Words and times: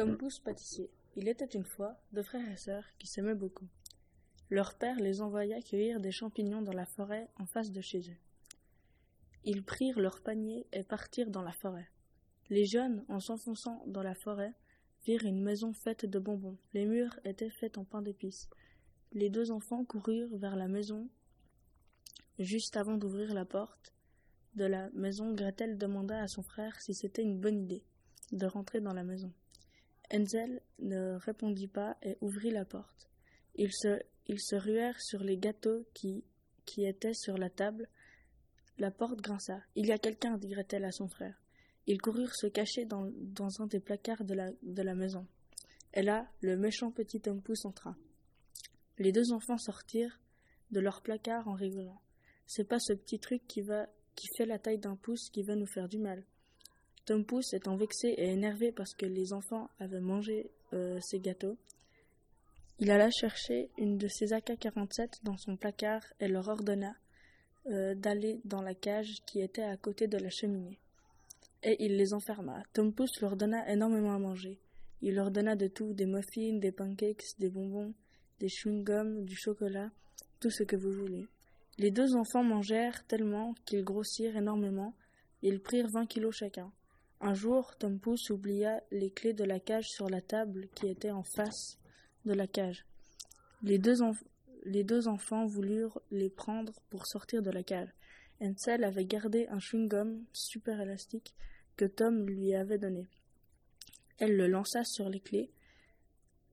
Tom 0.00 0.16
Pouce 0.16 0.38
pâtissier. 0.38 0.90
Il 1.14 1.28
était 1.28 1.44
une 1.44 1.66
fois 1.66 2.00
deux 2.14 2.22
frères 2.22 2.50
et 2.50 2.56
sœurs 2.56 2.86
qui 2.98 3.06
s'aimaient 3.06 3.34
beaucoup. 3.34 3.68
Leur 4.48 4.78
père 4.78 4.96
les 4.96 5.20
envoya 5.20 5.60
cueillir 5.60 6.00
des 6.00 6.10
champignons 6.10 6.62
dans 6.62 6.72
la 6.72 6.86
forêt 6.86 7.28
en 7.38 7.44
face 7.44 7.70
de 7.70 7.82
chez 7.82 8.00
eux. 8.10 8.16
Ils 9.44 9.62
prirent 9.62 10.00
leur 10.00 10.22
panier 10.22 10.66
et 10.72 10.84
partirent 10.84 11.28
dans 11.28 11.42
la 11.42 11.52
forêt. 11.52 11.86
Les 12.48 12.64
jeunes, 12.64 13.04
en 13.10 13.20
s'enfonçant 13.20 13.84
dans 13.86 14.02
la 14.02 14.14
forêt, 14.14 14.54
virent 15.04 15.26
une 15.26 15.42
maison 15.42 15.74
faite 15.74 16.06
de 16.06 16.18
bonbons. 16.18 16.56
Les 16.72 16.86
murs 16.86 17.20
étaient 17.26 17.50
faits 17.50 17.76
en 17.76 17.84
pain 17.84 18.00
d'épices. 18.00 18.48
Les 19.12 19.28
deux 19.28 19.50
enfants 19.50 19.84
coururent 19.84 20.34
vers 20.38 20.56
la 20.56 20.68
maison. 20.68 21.10
Juste 22.38 22.78
avant 22.78 22.96
d'ouvrir 22.96 23.34
la 23.34 23.44
porte 23.44 23.92
de 24.54 24.64
la 24.64 24.88
maison, 24.92 25.34
Gretel 25.34 25.76
demanda 25.76 26.22
à 26.22 26.26
son 26.26 26.42
frère 26.42 26.80
si 26.80 26.94
c'était 26.94 27.20
une 27.20 27.38
bonne 27.38 27.60
idée 27.64 27.84
de 28.32 28.46
rentrer 28.46 28.80
dans 28.80 28.94
la 28.94 29.04
maison. 29.04 29.30
Enzel 30.12 30.60
ne 30.78 31.14
répondit 31.16 31.68
pas 31.68 31.96
et 32.02 32.16
ouvrit 32.20 32.50
la 32.50 32.64
porte. 32.64 33.08
Ils 33.54 33.72
se, 33.72 34.56
ruèrent 34.56 35.00
sur 35.00 35.22
les 35.22 35.36
gâteaux 35.36 35.86
qui, 35.94 36.24
étaient 36.78 37.14
sur 37.14 37.38
la 37.38 37.50
table. 37.50 37.88
La 38.78 38.90
porte 38.90 39.20
grinça. 39.20 39.60
Il 39.74 39.86
y 39.86 39.92
a 39.92 39.98
quelqu'un, 39.98 40.38
dit 40.38 40.48
Gretel 40.48 40.84
à 40.84 40.92
son 40.92 41.08
frère. 41.08 41.40
Ils 41.86 42.00
coururent 42.00 42.34
se 42.34 42.46
cacher 42.46 42.84
dans, 42.84 43.10
un 43.60 43.66
des 43.66 43.80
placards 43.80 44.24
de 44.24 44.34
la, 44.34 44.50
de 44.62 44.82
la 44.82 44.94
maison. 44.94 45.26
Et 45.94 46.02
là, 46.02 46.30
le 46.40 46.56
méchant 46.56 46.90
petit 46.90 47.20
homme 47.26 47.42
pouce 47.42 47.64
entra. 47.64 47.96
Les 48.98 49.12
deux 49.12 49.32
enfants 49.32 49.58
sortirent 49.58 50.20
de 50.70 50.80
leur 50.80 51.02
placard 51.02 51.48
en 51.48 51.54
rigolant. 51.54 52.00
C'est 52.46 52.68
pas 52.68 52.78
ce 52.78 52.92
petit 52.92 53.18
truc 53.18 53.46
qui 53.46 53.60
va 53.60 53.88
qui 54.14 54.28
fait 54.36 54.46
la 54.46 54.58
taille 54.58 54.78
d'un 54.78 54.96
pouce 54.96 55.30
qui 55.30 55.42
va 55.42 55.56
nous 55.56 55.66
faire 55.66 55.88
du 55.88 55.98
mal. 55.98 56.24
Tom 57.04 57.24
Pouce 57.24 57.52
étant 57.54 57.76
vexé 57.76 58.08
et 58.08 58.30
énervé 58.30 58.72
parce 58.72 58.94
que 58.94 59.06
les 59.06 59.32
enfants 59.32 59.68
avaient 59.78 60.00
mangé 60.00 60.50
euh, 60.72 61.00
ses 61.00 61.20
gâteaux, 61.20 61.56
il 62.82 62.90
alla 62.90 63.10
chercher 63.10 63.68
une 63.76 63.98
de 63.98 64.08
ses 64.08 64.32
AK-47 64.32 65.22
dans 65.22 65.36
son 65.36 65.58
placard 65.58 66.02
et 66.18 66.28
leur 66.28 66.48
ordonna 66.48 66.94
euh, 67.66 67.94
d'aller 67.94 68.40
dans 68.46 68.62
la 68.62 68.74
cage 68.74 69.18
qui 69.26 69.42
était 69.42 69.62
à 69.62 69.76
côté 69.76 70.06
de 70.06 70.16
la 70.16 70.30
cheminée. 70.30 70.78
Et 71.62 71.76
il 71.84 71.98
les 71.98 72.14
enferma. 72.14 72.62
Tom 72.72 72.94
Pouce 72.94 73.20
leur 73.20 73.36
donna 73.36 73.70
énormément 73.70 74.14
à 74.14 74.18
manger. 74.18 74.58
Il 75.02 75.14
leur 75.14 75.30
donna 75.30 75.56
de 75.56 75.66
tout, 75.66 75.92
des 75.92 76.06
muffins, 76.06 76.58
des 76.58 76.72
pancakes, 76.72 77.38
des 77.38 77.50
bonbons, 77.50 77.92
des 78.38 78.48
chewing-gums, 78.48 79.24
du 79.26 79.36
chocolat, 79.36 79.90
tout 80.40 80.50
ce 80.50 80.62
que 80.62 80.76
vous 80.76 80.92
voulez. 80.92 81.28
Les 81.76 81.90
deux 81.90 82.16
enfants 82.16 82.42
mangèrent 82.42 83.06
tellement 83.06 83.54
qu'ils 83.66 83.84
grossirent 83.84 84.38
énormément. 84.38 84.94
Ils 85.42 85.60
prirent 85.60 85.88
vingt 85.88 86.06
kilos 86.06 86.34
chacun. 86.34 86.72
Un 87.22 87.34
jour, 87.34 87.76
Tom 87.76 87.98
Pouce 87.98 88.30
oublia 88.30 88.82
les 88.90 89.10
clés 89.10 89.34
de 89.34 89.44
la 89.44 89.60
cage 89.60 89.88
sur 89.88 90.08
la 90.08 90.22
table 90.22 90.68
qui 90.74 90.88
était 90.88 91.10
en 91.10 91.22
face 91.22 91.78
de 92.24 92.32
la 92.32 92.46
cage. 92.46 92.86
Les 93.62 93.78
deux, 93.78 95.06
enfants 95.06 95.44
voulurent 95.44 96.00
les 96.10 96.30
prendre 96.30 96.72
pour 96.88 97.06
sortir 97.06 97.42
de 97.42 97.50
la 97.50 97.62
cage. 97.62 97.90
Ansel 98.40 98.84
avait 98.84 99.04
gardé 99.04 99.46
un 99.48 99.58
chewing-gum 99.58 100.24
super 100.32 100.80
élastique 100.80 101.34
que 101.76 101.84
Tom 101.84 102.26
lui 102.26 102.54
avait 102.54 102.78
donné. 102.78 103.06
Elle 104.16 104.36
le 104.36 104.46
lança 104.46 104.82
sur 104.84 105.10
les 105.10 105.20
clés, 105.20 105.50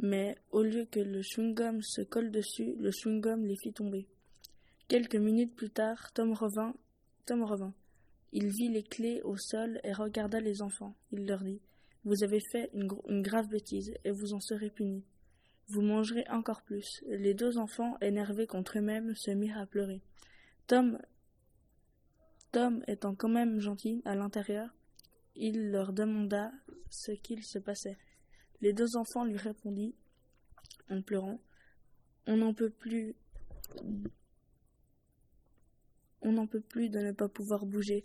mais 0.00 0.36
au 0.50 0.62
lieu 0.62 0.84
que 0.84 0.98
le 0.98 1.22
chewing-gum 1.22 1.80
se 1.82 2.02
colle 2.02 2.32
dessus, 2.32 2.74
le 2.80 2.90
chewing-gum 2.90 3.46
les 3.46 3.56
fit 3.56 3.72
tomber. 3.72 4.08
Quelques 4.88 5.16
minutes 5.16 5.54
plus 5.54 5.70
tard, 5.70 6.12
Tom 6.12 6.32
revint. 6.32 6.74
Tom 7.24 7.44
revint. 7.44 7.74
Il 8.32 8.48
vit 8.48 8.68
les 8.68 8.82
clés 8.82 9.22
au 9.22 9.36
sol 9.36 9.80
et 9.84 9.92
regarda 9.92 10.40
les 10.40 10.62
enfants. 10.62 10.94
Il 11.12 11.26
leur 11.26 11.42
dit 11.42 11.60
Vous 12.04 12.22
avez 12.22 12.40
fait 12.52 12.70
une, 12.74 13.22
grave 13.22 13.48
bêtise 13.48 13.94
et 14.04 14.10
vous 14.10 14.34
en 14.34 14.40
serez 14.40 14.70
punis. 14.70 15.04
Vous 15.68 15.82
mangerez 15.82 16.24
encore 16.28 16.62
plus. 16.62 17.02
Les 17.06 17.34
deux 17.34 17.58
enfants, 17.58 17.96
énervés 18.00 18.46
contre 18.46 18.78
eux-mêmes, 18.78 19.14
se 19.16 19.30
mirent 19.30 19.58
à 19.58 19.66
pleurer. 19.66 20.02
Tom, 20.66 20.98
Tom 22.52 22.82
étant 22.86 23.14
quand 23.14 23.28
même 23.28 23.60
gentil 23.60 24.02
à 24.04 24.14
l'intérieur, 24.14 24.68
il 25.34 25.70
leur 25.70 25.92
demanda 25.92 26.52
ce 26.90 27.12
qu'il 27.12 27.44
se 27.44 27.58
passait. 27.58 27.98
Les 28.60 28.72
deux 28.72 28.96
enfants 28.96 29.24
lui 29.24 29.36
répondit 29.36 29.94
en 30.90 31.02
pleurant 31.02 31.40
On 32.26 32.36
n'en 32.38 32.54
peut 32.54 32.70
plus 32.70 33.14
on 36.26 36.32
n'en 36.32 36.46
peut 36.46 36.60
plus 36.60 36.90
de 36.90 36.98
ne 36.98 37.12
pas 37.12 37.28
pouvoir 37.28 37.64
bouger. 37.64 38.04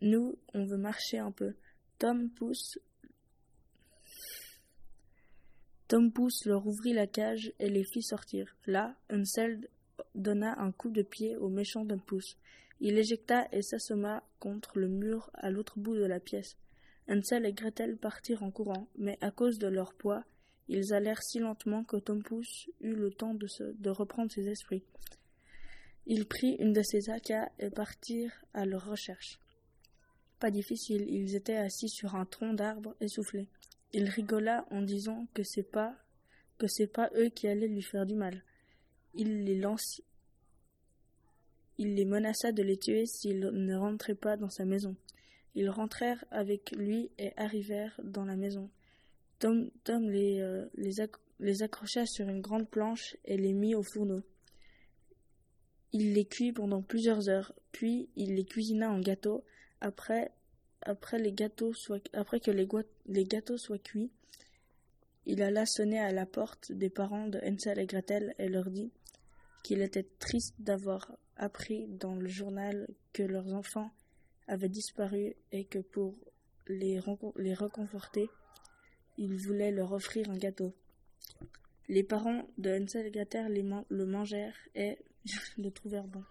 Nous, 0.00 0.38
on 0.54 0.64
veut 0.64 0.78
marcher 0.78 1.18
un 1.18 1.32
peu. 1.32 1.54
Tom 1.98 2.30
pousse. 2.30 2.78
Tom 5.88 6.12
pousse 6.12 6.46
leur 6.46 6.66
ouvrit 6.66 6.94
la 6.94 7.06
cage 7.06 7.52
et 7.58 7.68
les 7.68 7.84
fit 7.84 8.02
sortir. 8.02 8.56
Là, 8.66 8.96
Unseld 9.10 9.68
donna 10.14 10.58
un 10.58 10.72
coup 10.72 10.90
de 10.90 11.02
pied 11.02 11.36
au 11.36 11.48
méchant 11.48 11.84
Tom 11.84 12.00
pouce. 12.00 12.36
Il 12.80 12.96
éjecta 12.96 13.46
et 13.52 13.60
s'assomma 13.60 14.22
contre 14.38 14.78
le 14.78 14.88
mur 14.88 15.30
à 15.34 15.50
l'autre 15.50 15.78
bout 15.78 15.96
de 15.96 16.06
la 16.06 16.18
pièce. 16.18 16.56
Hansel 17.10 17.44
et 17.44 17.52
Gretel 17.52 17.96
partirent 17.96 18.44
en 18.44 18.50
courant, 18.50 18.88
mais 18.96 19.18
à 19.20 19.30
cause 19.30 19.58
de 19.58 19.66
leur 19.66 19.92
poids, 19.94 20.24
ils 20.68 20.94
allèrent 20.94 21.22
si 21.22 21.40
lentement 21.40 21.82
que 21.82 21.96
Tom 21.96 22.22
Pouce 22.22 22.70
eut 22.80 22.94
le 22.94 23.10
temps 23.10 23.34
de, 23.34 23.90
reprendre 23.90 24.30
ses 24.30 24.48
esprits. 24.48 24.84
Il 26.06 26.26
prit 26.26 26.56
une 26.58 26.72
de 26.72 26.82
ses 26.82 27.10
acas 27.10 27.50
et 27.58 27.70
partirent 27.70 28.44
à 28.54 28.64
leur 28.64 28.86
recherche. 28.86 29.38
Pas 30.38 30.50
difficile, 30.50 31.06
ils 31.08 31.36
étaient 31.36 31.56
assis 31.56 31.88
sur 31.88 32.14
un 32.14 32.24
tronc 32.24 32.54
d'arbre 32.54 32.96
essoufflé. 33.00 33.48
Il 33.92 34.08
rigola 34.08 34.66
en 34.70 34.82
disant 34.82 35.26
que 35.34 35.42
c'est 35.42 35.70
pas 35.70 35.96
que 36.58 36.66
c'est 36.66 36.86
pas 36.86 37.10
eux 37.16 37.30
qui 37.30 37.48
allaient 37.48 37.68
lui 37.68 37.82
faire 37.82 38.04
du 38.04 38.14
mal. 38.14 38.42
Il 39.14 39.44
les 39.44 39.58
lance 39.58 40.02
il 41.80 41.94
les 41.94 42.04
menaça 42.04 42.52
de 42.52 42.62
les 42.62 42.76
tuer 42.76 43.06
s'ils 43.06 43.40
ne 43.40 43.74
rentraient 43.74 44.14
pas 44.14 44.36
dans 44.36 44.50
sa 44.50 44.66
maison. 44.66 44.96
Ils 45.54 45.70
rentrèrent 45.70 46.22
avec 46.30 46.72
lui 46.72 47.10
et 47.18 47.32
arrivèrent 47.38 47.98
dans 48.04 48.26
la 48.26 48.36
maison. 48.36 48.68
Tom, 49.38 49.70
Tom 49.82 50.10
les, 50.10 50.40
euh, 50.42 50.66
les 50.74 51.62
accrocha 51.62 52.04
sur 52.04 52.28
une 52.28 52.42
grande 52.42 52.68
planche 52.68 53.16
et 53.24 53.38
les 53.38 53.54
mit 53.54 53.74
au 53.74 53.82
fourneau. 53.82 54.20
Il 55.92 56.14
les 56.14 56.24
cuit 56.24 56.52
pendant 56.52 56.82
plusieurs 56.82 57.28
heures, 57.28 57.52
puis 57.72 58.08
il 58.16 58.34
les 58.34 58.44
cuisina 58.44 58.90
en 58.90 59.00
gâteaux. 59.00 59.44
Après, 59.80 60.32
après, 60.82 61.18
que 61.18 62.50
les, 62.50 63.24
gâteaux 63.24 63.58
soient 63.58 63.78
cuits, 63.78 64.10
il 65.26 65.42
alla 65.42 65.66
sonner 65.66 65.98
à 65.98 66.12
la 66.12 66.26
porte 66.26 66.72
des 66.72 66.90
parents 66.90 67.26
de 67.26 67.38
Hansel 67.38 67.78
et 67.78 67.86
Gretel 67.86 68.34
et 68.38 68.48
leur 68.48 68.70
dit 68.70 68.90
qu'il 69.62 69.82
était 69.82 70.06
triste 70.18 70.54
d'avoir 70.58 71.12
appris 71.36 71.86
dans 71.88 72.14
le 72.14 72.28
journal 72.28 72.88
que 73.12 73.22
leurs 73.22 73.52
enfants 73.52 73.90
avaient 74.48 74.68
disparu 74.68 75.34
et 75.52 75.64
que 75.64 75.78
pour 75.78 76.14
les, 76.66 77.00
les 77.36 77.54
réconforter, 77.54 78.30
il 79.18 79.36
voulait 79.36 79.72
leur 79.72 79.92
offrir 79.92 80.30
un 80.30 80.38
gâteau. 80.38 80.72
Les 81.90 82.04
parents 82.04 82.46
de 82.56 82.70
Hansel 82.70 83.06
et 83.06 83.10
Gretel 83.10 83.52
le 83.88 84.06
mangèrent 84.06 84.54
et 84.76 84.96
le 85.58 85.72
trouvèrent 85.72 86.06
bon. 86.06 86.22